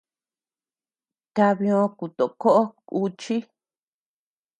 Kabiö 1.35 1.81
kutokoʼo 1.97 2.63
kùchi. 2.87 3.37